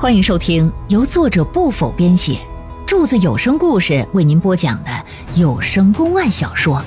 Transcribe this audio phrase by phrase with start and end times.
[0.00, 2.38] 欢迎收听由作者不否编写，
[2.86, 4.90] 柱子有声故事为您播讲的
[5.34, 6.76] 有声公案小说《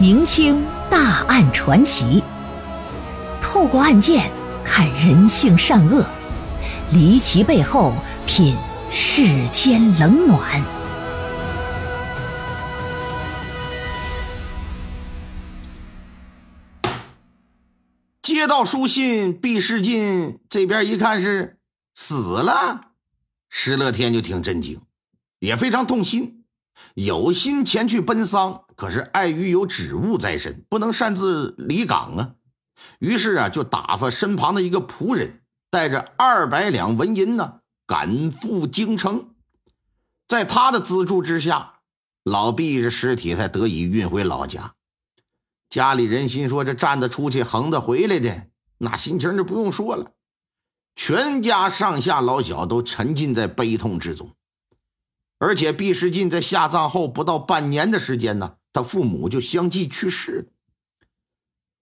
[0.00, 2.20] 明清大案传奇》，
[3.40, 4.28] 透过案件
[4.64, 6.04] 看人性善恶，
[6.90, 7.94] 离奇背后
[8.26, 8.56] 品
[8.90, 10.60] 世间冷暖。
[18.20, 21.58] 接到书信，毕世进这边一看是。
[21.94, 22.92] 死了，
[23.48, 24.80] 石乐天就挺震惊，
[25.38, 26.44] 也非常痛心，
[26.94, 32.34] 有心前去奔丧，可是碍于有职务在身，不能擅自离岗啊。
[32.98, 39.34] 于是啊，就打发身旁的一个仆人，带着二百两纹银呢，赶赴京城。
[40.26, 41.80] 在他的资助之下，
[42.24, 44.74] 老毕这尸体才得以运回老家。
[45.68, 50.12] 家里人心说：这站着出去，横着回来的，那心情就不用说了。
[50.94, 54.30] 全家上下老小都沉浸在悲痛之中，
[55.38, 60.44] 而且毕世进在下葬后不到半年的时间呢，他父母就相继去世了。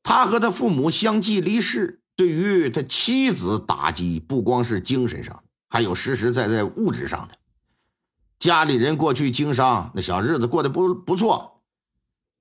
[0.02, 7.36] 他和他父母相继离世，对于他妻子打击不光是精神上，还有实实在在物质上的。
[8.38, 11.60] 家里人过去经商，那小日子过得不不错，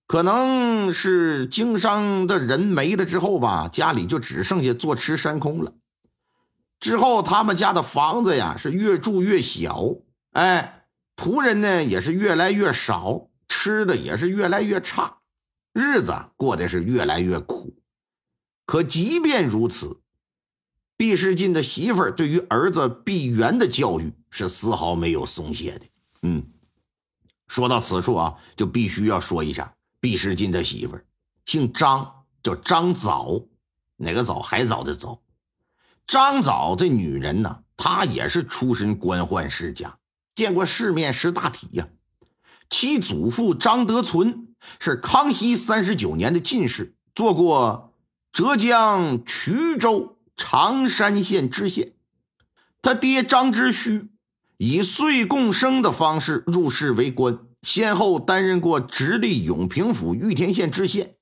[0.08, 5.74] 可能是经商的人没了之后吧，家里就只剩下坐吃山空了。
[6.80, 9.96] 之后，他们家的房子呀是越住越小，
[10.32, 10.86] 哎，
[11.16, 15.18] 仆人呢也是越来越少，吃的也是越来越差，
[15.74, 17.76] 日子过得是越来越苦。
[18.66, 20.00] 可即便如此，
[20.96, 25.86] 毕世进的媳妇儿对于儿子毕元的教育是丝毫没有松懈的。
[26.22, 26.46] 嗯，
[27.48, 31.06] 说到此处啊，就必须要说一下毕世进的媳妇儿，
[31.46, 33.42] 姓张，叫张早，
[33.98, 34.40] 哪个早？
[34.40, 35.22] 海藻的早。
[36.10, 40.00] 张早这女人呢，她也是出身官宦世家，
[40.34, 41.88] 见过世面，识大体呀。
[42.68, 44.48] 其祖父张德存
[44.80, 47.94] 是康熙三十九年的进士，做过
[48.34, 51.94] 浙江衢州常山县知县。
[52.82, 54.10] 他爹张之虚
[54.58, 61.18] 以岁贡生的方式入仕为官，先后担任过直隶永平府玉田县知县，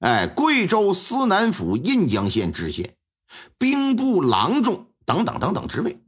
[0.00, 2.92] 哎，贵州思南府印江县知县。
[3.58, 6.00] 兵部郎中等等等等职位，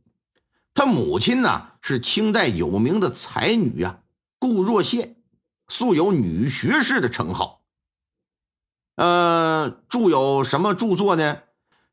[0.75, 4.01] 他母亲呢是清代有名的才女啊，
[4.39, 5.15] 顾若羡，
[5.69, 7.63] 素有女学士的称号。
[8.97, 11.37] 呃，著有什么著作呢？《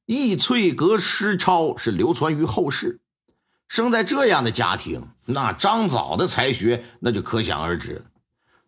[0.05, 2.99] 易翠阁诗钞》是流传于后世。
[3.67, 8.05] 生在这样的家庭，那张早的才学那就可想而知。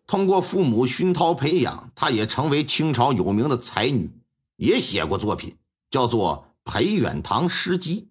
[0.06, 4.10] 通过父母熏陶培养，她也成为清朝有名的才女，
[4.56, 5.56] 也写过作品，
[5.90, 6.47] 叫做。
[6.68, 8.10] 裴远堂诗集，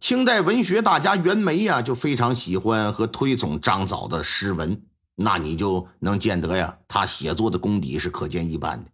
[0.00, 4.80] 清代文学大家袁枚呀，就非常喜欢和推崇张藻的诗文，
[5.16, 8.90] 那你就能见得呀，他写作的功底是可见一斑的。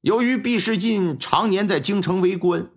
[0.00, 2.70] 由于毕世进常年在京城为官，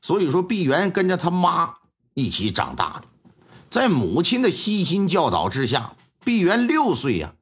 [0.00, 1.74] 所以说毕沅跟着他妈
[2.14, 3.08] 一起长大的，
[3.68, 7.34] 在母亲的悉心教导之下，毕沅六岁呀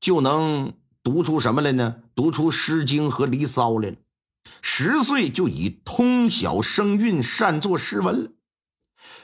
[0.00, 1.96] 就能读出什么来呢？
[2.14, 3.96] 读出《诗经》和《离骚》来了。
[4.62, 8.30] 十岁就已通晓声韵，善作诗文了。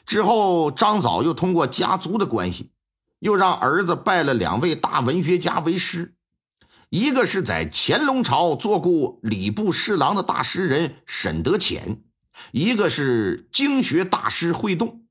[0.05, 2.73] 之后，张藻又通过家族的关系，
[3.21, 6.17] 又让儿子拜了两位大文学家为师。
[6.91, 12.03] 一个是在乾隆朝做过礼部侍郎的大诗人沈德潜，
[12.51, 15.07] 一个是经学大师惠动。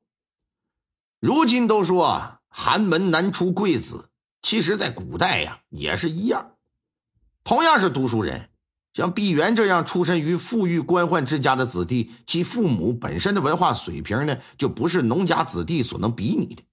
[1.20, 4.10] 如今都说寒门难出贵子，
[4.44, 6.52] 其实，在古代呀也是一样，
[7.44, 8.51] 同样是读书人。
[8.94, 16.64] 像毕沅这样出身于富裕官宦之家的子弟，其父母本身的文化水平呢，就不是农家子弟所能比拟的；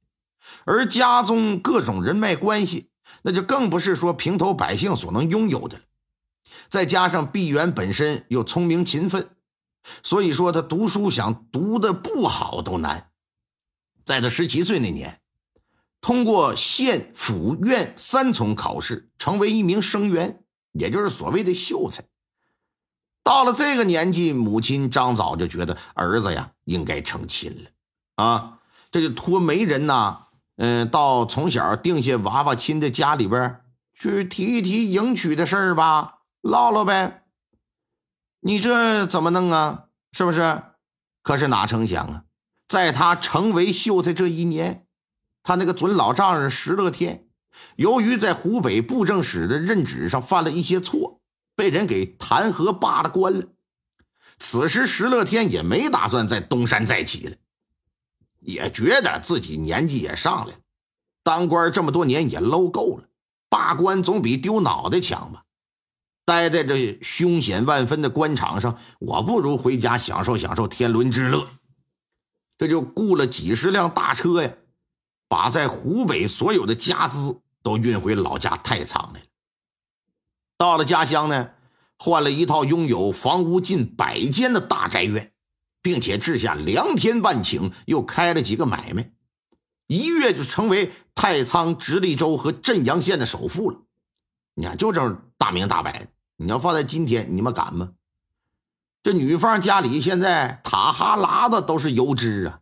[0.65, 2.91] 而家中各种人脉关系，
[3.23, 5.85] 那就更不是说平头百姓所能拥有的了。
[6.69, 9.31] 再加上毕沅本身又聪明勤奋，
[10.03, 13.11] 所以说他读书想读的不好都难。
[14.05, 15.21] 在他十七岁那年，
[16.01, 20.43] 通过县、府、院三重考试，成为一名生员。
[20.73, 22.05] 也就是所谓的秀才，
[23.23, 27.71] 到了这个年纪，母亲张早就觉得儿子呀应该成亲了
[28.17, 28.59] 啊，
[28.91, 30.27] 这就托媒人呐，
[30.57, 33.61] 嗯，到从小定下娃娃亲的家里边
[33.95, 37.25] 去提一提迎娶的事儿吧，唠唠呗。
[38.41, 39.85] 你这怎么弄啊？
[40.13, 40.63] 是不是？
[41.23, 42.25] 可是哪成想啊，
[42.69, 44.87] 在他成为秀才这一年，
[45.43, 47.27] 他那个准老丈人石乐天。
[47.75, 51.08] 由于在湖北布政使的任职上犯了一些错，
[51.59, 53.45] 被人给弹劾罢了官了。
[54.39, 57.37] 此时石乐天也没打算再东山再起了。
[58.39, 60.61] 也觉得自己年纪也上来了，
[61.25, 63.09] 当官这么多年也搂够了，
[63.49, 65.43] 罢官总比丢脑袋强吧。
[66.25, 71.49] 待在这凶险万分的官场上，我不如回家享受享受天伦之乐。
[72.57, 74.53] 这就雇了几十辆大车呀，
[75.27, 79.27] 把在湖北所有的家资都运回老家太仓来了。
[80.59, 81.51] 到了家乡呢，
[81.97, 85.33] 换了一套拥有房屋近百间的大宅院，
[85.81, 89.13] 并且治下良田万顷，又开了几个买卖，
[89.87, 93.79] 一跃就成为太仓、直隶州和镇阳县的首富了。
[94.55, 96.09] 你看，就这么大明大白的。
[96.37, 97.91] 你要放在今天，你们敢吗？
[99.05, 102.61] 这女方家里现在塔哈喇子都是油脂啊，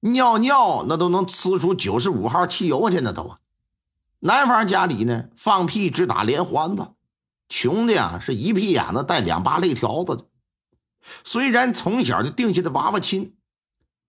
[0.00, 3.38] 尿尿那都能呲出九十五号汽油去呢都啊。
[4.20, 6.88] 男方家里呢，放屁只打连环子，
[7.48, 10.26] 穷的呀是一屁眼子带两把肋条子的。
[11.24, 13.36] 虽然从小就定下的娃娃亲，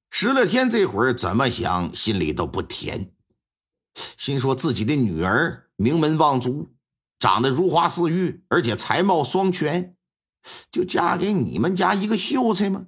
[0.09, 3.11] 石乐天这会儿怎么想心里都不甜，
[4.17, 6.71] 心说自己的女儿名门望族。
[7.17, 9.95] 长得如花似玉，而且才貌双全，
[10.69, 12.87] 就嫁给你们家一个秀才吗？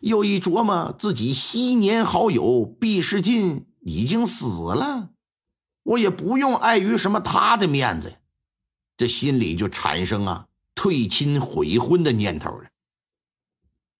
[0.00, 5.10] 又一琢磨，自己昔年好友毕世进已经死了，
[5.82, 8.20] 我也不用碍于什么他的面子，
[8.96, 12.68] 这心里就产生啊退亲悔婚的念头了。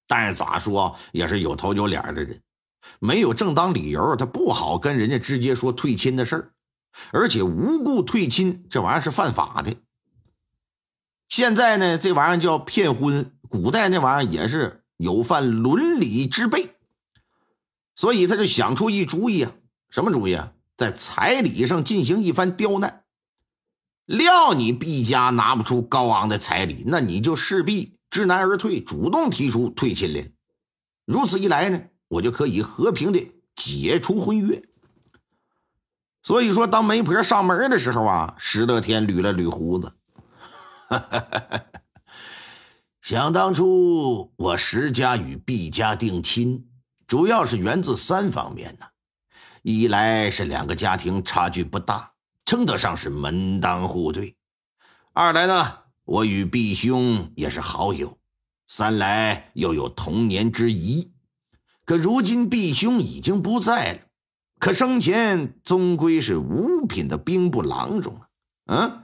[0.07, 2.41] 但是咋说也是有头有脸的人，
[2.99, 6.53] 没有正当理由，他不好跟人家直接说退亲的事儿。
[7.13, 9.75] 而且无故退亲，这玩意儿是犯法的。
[11.29, 16.77] 现在呢，这玩意儿叫骗婚，古代那玩意儿也是有犯伦理之辈。
[17.97, 19.53] 所以他就想出一主意啊，
[19.91, 20.53] 什么主意啊？
[20.77, 23.06] 在彩礼上进行一番刁难。
[24.07, 30.31] 料你毕家拿不出高昂的彩礼，那你就势必知难而退，主动提出退亲来。
[31.05, 34.63] 如此一来呢，我就可以和平的解除婚约。
[36.23, 39.93] 所以说，当媒婆上门的时候啊，石乐天捋了捋胡子。
[40.89, 41.65] 哈哈哈哈
[43.01, 46.67] 想当初，我石家与毕家定亲，
[47.07, 48.87] 主要是源自三方面呢：
[49.63, 52.15] 一来是两个家庭差距不大，
[52.47, 54.37] 称得上是门当户对；
[55.13, 58.17] 二来呢，我与毕兄也是好友；
[58.69, 61.13] 三来又有童年之谊。
[61.85, 63.99] 可如今毕兄已经不在了。
[64.59, 68.23] 可生前终归是五品的兵部郎中
[68.65, 68.77] 啊！
[68.79, 69.03] 嗯，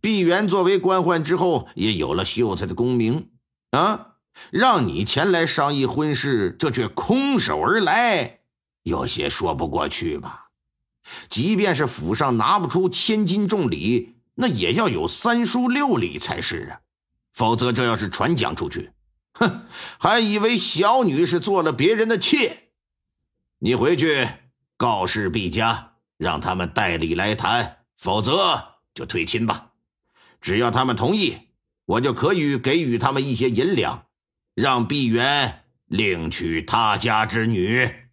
[0.00, 3.30] 毕元作为官宦之后，也有了秀才的功名
[3.70, 4.16] 啊。
[4.50, 8.40] 让你前来商议婚事，这却空手而来，
[8.82, 10.43] 有些说不过去吧？
[11.28, 16.80] 即便是府上拿不出千金重礼，那也要有三书六礼才是啊！
[17.32, 18.92] 否则这要是传讲出去，
[19.32, 19.66] 哼，
[19.98, 22.68] 还以为小女是做了别人的妾。
[23.58, 24.28] 你回去。
[24.76, 29.70] 告示毕家，让他们代理来谈，否则就退亲吧。
[30.40, 31.38] 只要他们同意，
[31.86, 34.06] 我就可以给予他们一些银两，
[34.54, 38.03] 让毕元另娶他家之女。